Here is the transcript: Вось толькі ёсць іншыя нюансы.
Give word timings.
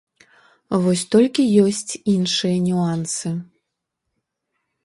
Вось 0.85 1.03
толькі 1.15 1.45
ёсць 1.65 1.91
іншыя 2.15 2.57
нюансы. 2.67 3.29